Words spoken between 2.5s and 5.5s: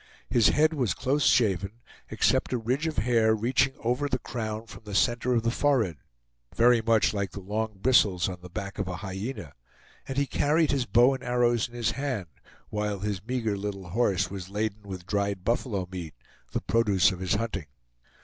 a ridge of hair reaching over the crown from the center of